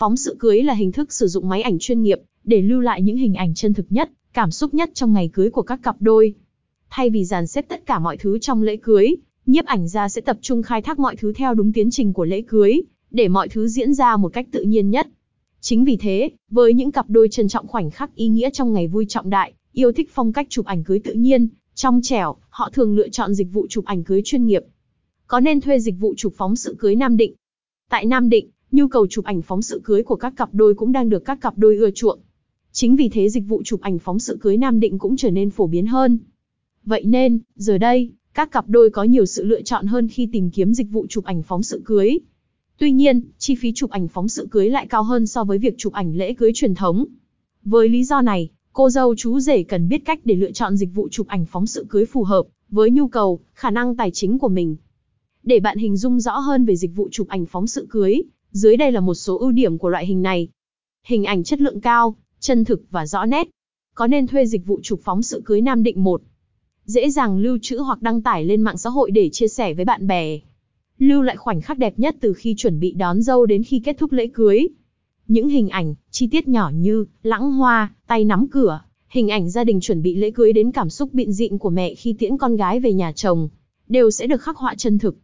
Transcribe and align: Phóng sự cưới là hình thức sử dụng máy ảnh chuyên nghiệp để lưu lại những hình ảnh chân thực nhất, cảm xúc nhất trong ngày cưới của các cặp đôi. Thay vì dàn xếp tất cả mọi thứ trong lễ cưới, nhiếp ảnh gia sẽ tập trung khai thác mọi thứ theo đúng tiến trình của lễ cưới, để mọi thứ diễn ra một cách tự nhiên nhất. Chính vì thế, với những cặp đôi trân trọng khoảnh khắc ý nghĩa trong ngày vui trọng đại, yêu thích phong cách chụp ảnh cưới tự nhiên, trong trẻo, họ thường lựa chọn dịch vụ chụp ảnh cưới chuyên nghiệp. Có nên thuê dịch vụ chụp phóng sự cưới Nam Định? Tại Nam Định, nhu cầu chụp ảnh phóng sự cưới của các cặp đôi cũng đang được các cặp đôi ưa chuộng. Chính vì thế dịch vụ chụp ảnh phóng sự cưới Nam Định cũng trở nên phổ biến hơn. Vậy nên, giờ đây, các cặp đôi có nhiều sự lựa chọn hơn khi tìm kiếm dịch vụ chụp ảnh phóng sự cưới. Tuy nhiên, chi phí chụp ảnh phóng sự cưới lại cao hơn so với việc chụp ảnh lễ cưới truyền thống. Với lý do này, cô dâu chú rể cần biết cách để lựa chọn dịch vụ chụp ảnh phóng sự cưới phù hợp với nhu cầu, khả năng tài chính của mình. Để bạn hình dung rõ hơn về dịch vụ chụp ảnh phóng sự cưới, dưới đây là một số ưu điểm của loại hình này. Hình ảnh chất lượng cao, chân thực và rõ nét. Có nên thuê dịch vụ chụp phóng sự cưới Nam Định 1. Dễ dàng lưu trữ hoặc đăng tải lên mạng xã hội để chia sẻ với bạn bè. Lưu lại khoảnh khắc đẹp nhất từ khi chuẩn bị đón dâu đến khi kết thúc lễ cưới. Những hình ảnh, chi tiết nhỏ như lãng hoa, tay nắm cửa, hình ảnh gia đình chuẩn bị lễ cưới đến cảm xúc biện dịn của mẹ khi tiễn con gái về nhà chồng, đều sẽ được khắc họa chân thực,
Phóng 0.00 0.16
sự 0.16 0.36
cưới 0.38 0.62
là 0.62 0.74
hình 0.74 0.92
thức 0.92 1.12
sử 1.12 1.26
dụng 1.26 1.48
máy 1.48 1.62
ảnh 1.62 1.78
chuyên 1.78 2.02
nghiệp 2.02 2.18
để 2.44 2.62
lưu 2.62 2.80
lại 2.80 3.02
những 3.02 3.16
hình 3.16 3.34
ảnh 3.34 3.54
chân 3.54 3.74
thực 3.74 3.86
nhất, 3.90 4.10
cảm 4.32 4.50
xúc 4.50 4.74
nhất 4.74 4.90
trong 4.94 5.12
ngày 5.12 5.30
cưới 5.32 5.50
của 5.50 5.62
các 5.62 5.80
cặp 5.82 5.96
đôi. 6.00 6.34
Thay 6.90 7.10
vì 7.10 7.24
dàn 7.24 7.46
xếp 7.46 7.64
tất 7.68 7.86
cả 7.86 7.98
mọi 7.98 8.16
thứ 8.16 8.38
trong 8.38 8.62
lễ 8.62 8.76
cưới, 8.76 9.14
nhiếp 9.46 9.64
ảnh 9.64 9.88
gia 9.88 10.08
sẽ 10.08 10.20
tập 10.20 10.38
trung 10.40 10.62
khai 10.62 10.82
thác 10.82 10.98
mọi 10.98 11.16
thứ 11.16 11.32
theo 11.32 11.54
đúng 11.54 11.72
tiến 11.72 11.90
trình 11.90 12.12
của 12.12 12.24
lễ 12.24 12.42
cưới, 12.42 12.80
để 13.10 13.28
mọi 13.28 13.48
thứ 13.48 13.68
diễn 13.68 13.94
ra 13.94 14.16
một 14.16 14.32
cách 14.32 14.46
tự 14.52 14.62
nhiên 14.62 14.90
nhất. 14.90 15.06
Chính 15.60 15.84
vì 15.84 15.96
thế, 15.96 16.30
với 16.50 16.74
những 16.74 16.92
cặp 16.92 17.10
đôi 17.10 17.28
trân 17.28 17.48
trọng 17.48 17.68
khoảnh 17.68 17.90
khắc 17.90 18.14
ý 18.14 18.28
nghĩa 18.28 18.50
trong 18.50 18.72
ngày 18.72 18.88
vui 18.88 19.06
trọng 19.08 19.30
đại, 19.30 19.52
yêu 19.72 19.92
thích 19.92 20.10
phong 20.12 20.32
cách 20.32 20.46
chụp 20.50 20.66
ảnh 20.66 20.84
cưới 20.84 20.98
tự 20.98 21.12
nhiên, 21.12 21.48
trong 21.74 22.00
trẻo, 22.02 22.36
họ 22.48 22.70
thường 22.72 22.96
lựa 22.96 23.08
chọn 23.08 23.34
dịch 23.34 23.52
vụ 23.52 23.66
chụp 23.70 23.84
ảnh 23.84 24.04
cưới 24.04 24.22
chuyên 24.24 24.46
nghiệp. 24.46 24.62
Có 25.26 25.40
nên 25.40 25.60
thuê 25.60 25.78
dịch 25.78 25.94
vụ 25.98 26.14
chụp 26.16 26.32
phóng 26.36 26.56
sự 26.56 26.76
cưới 26.78 26.96
Nam 26.96 27.16
Định? 27.16 27.34
Tại 27.90 28.06
Nam 28.06 28.28
Định, 28.28 28.50
nhu 28.72 28.88
cầu 28.88 29.06
chụp 29.06 29.24
ảnh 29.24 29.42
phóng 29.42 29.62
sự 29.62 29.80
cưới 29.84 30.02
của 30.02 30.16
các 30.16 30.36
cặp 30.36 30.54
đôi 30.54 30.74
cũng 30.74 30.92
đang 30.92 31.08
được 31.08 31.24
các 31.24 31.40
cặp 31.40 31.58
đôi 31.58 31.76
ưa 31.76 31.90
chuộng. 31.90 32.18
Chính 32.72 32.96
vì 32.96 33.08
thế 33.08 33.28
dịch 33.28 33.44
vụ 33.48 33.62
chụp 33.64 33.80
ảnh 33.80 33.98
phóng 33.98 34.18
sự 34.18 34.38
cưới 34.40 34.56
Nam 34.56 34.80
Định 34.80 34.98
cũng 34.98 35.16
trở 35.16 35.30
nên 35.30 35.50
phổ 35.50 35.66
biến 35.66 35.86
hơn. 35.86 36.18
Vậy 36.84 37.04
nên, 37.04 37.38
giờ 37.56 37.78
đây, 37.78 38.10
các 38.34 38.50
cặp 38.50 38.68
đôi 38.68 38.90
có 38.90 39.04
nhiều 39.04 39.26
sự 39.26 39.44
lựa 39.44 39.62
chọn 39.62 39.86
hơn 39.86 40.08
khi 40.08 40.28
tìm 40.32 40.50
kiếm 40.50 40.74
dịch 40.74 40.90
vụ 40.90 41.06
chụp 41.08 41.24
ảnh 41.24 41.42
phóng 41.42 41.62
sự 41.62 41.82
cưới. 41.84 42.18
Tuy 42.78 42.92
nhiên, 42.92 43.20
chi 43.38 43.54
phí 43.54 43.72
chụp 43.74 43.90
ảnh 43.90 44.08
phóng 44.08 44.28
sự 44.28 44.48
cưới 44.50 44.70
lại 44.70 44.86
cao 44.86 45.02
hơn 45.02 45.26
so 45.26 45.44
với 45.44 45.58
việc 45.58 45.74
chụp 45.78 45.92
ảnh 45.92 46.16
lễ 46.16 46.34
cưới 46.34 46.52
truyền 46.54 46.74
thống. 46.74 47.04
Với 47.64 47.88
lý 47.88 48.04
do 48.04 48.22
này, 48.22 48.50
cô 48.72 48.90
dâu 48.90 49.14
chú 49.16 49.40
rể 49.40 49.62
cần 49.62 49.88
biết 49.88 50.04
cách 50.04 50.20
để 50.24 50.34
lựa 50.34 50.52
chọn 50.52 50.76
dịch 50.76 50.94
vụ 50.94 51.08
chụp 51.10 51.26
ảnh 51.26 51.46
phóng 51.46 51.66
sự 51.66 51.86
cưới 51.88 52.04
phù 52.04 52.22
hợp 52.22 52.46
với 52.70 52.90
nhu 52.90 53.08
cầu, 53.08 53.40
khả 53.54 53.70
năng 53.70 53.96
tài 53.96 54.10
chính 54.10 54.38
của 54.38 54.48
mình. 54.48 54.76
Để 55.42 55.60
bạn 55.60 55.78
hình 55.78 55.96
dung 55.96 56.20
rõ 56.20 56.38
hơn 56.38 56.64
về 56.64 56.76
dịch 56.76 56.96
vụ 56.96 57.08
chụp 57.12 57.28
ảnh 57.28 57.46
phóng 57.46 57.66
sự 57.66 57.86
cưới, 57.90 58.22
dưới 58.52 58.76
đây 58.76 58.92
là 58.92 59.00
một 59.00 59.14
số 59.14 59.38
ưu 59.38 59.52
điểm 59.52 59.78
của 59.78 59.88
loại 59.88 60.06
hình 60.06 60.22
này. 60.22 60.48
Hình 61.06 61.24
ảnh 61.24 61.44
chất 61.44 61.60
lượng 61.60 61.80
cao, 61.80 62.16
chân 62.40 62.64
thực 62.64 62.82
và 62.90 63.06
rõ 63.06 63.26
nét. 63.26 63.48
Có 63.94 64.06
nên 64.06 64.26
thuê 64.26 64.46
dịch 64.46 64.66
vụ 64.66 64.80
chụp 64.82 65.00
phóng 65.04 65.22
sự 65.22 65.42
cưới 65.44 65.60
Nam 65.60 65.82
Định 65.82 66.04
1. 66.04 66.22
Dễ 66.84 67.10
dàng 67.10 67.38
lưu 67.38 67.58
trữ 67.62 67.78
hoặc 67.78 68.02
đăng 68.02 68.22
tải 68.22 68.44
lên 68.44 68.62
mạng 68.62 68.78
xã 68.78 68.90
hội 68.90 69.10
để 69.10 69.30
chia 69.32 69.48
sẻ 69.48 69.74
với 69.74 69.84
bạn 69.84 70.06
bè. 70.06 70.38
Lưu 70.98 71.22
lại 71.22 71.36
khoảnh 71.36 71.60
khắc 71.60 71.78
đẹp 71.78 71.98
nhất 71.98 72.16
từ 72.20 72.32
khi 72.32 72.54
chuẩn 72.56 72.80
bị 72.80 72.92
đón 72.92 73.22
dâu 73.22 73.46
đến 73.46 73.62
khi 73.62 73.80
kết 73.84 73.98
thúc 73.98 74.12
lễ 74.12 74.26
cưới. 74.34 74.68
Những 75.28 75.48
hình 75.48 75.68
ảnh, 75.68 75.94
chi 76.10 76.26
tiết 76.26 76.48
nhỏ 76.48 76.70
như 76.74 77.04
lãng 77.22 77.52
hoa, 77.52 77.94
tay 78.06 78.24
nắm 78.24 78.46
cửa, 78.48 78.80
hình 79.08 79.28
ảnh 79.28 79.50
gia 79.50 79.64
đình 79.64 79.80
chuẩn 79.80 80.02
bị 80.02 80.14
lễ 80.14 80.30
cưới 80.30 80.52
đến 80.52 80.72
cảm 80.72 80.90
xúc 80.90 81.14
biện 81.14 81.32
dịn 81.32 81.58
của 81.58 81.70
mẹ 81.70 81.94
khi 81.94 82.12
tiễn 82.12 82.38
con 82.38 82.56
gái 82.56 82.80
về 82.80 82.92
nhà 82.92 83.12
chồng, 83.12 83.48
đều 83.88 84.10
sẽ 84.10 84.26
được 84.26 84.42
khắc 84.42 84.56
họa 84.56 84.74
chân 84.74 84.98
thực, 84.98 85.16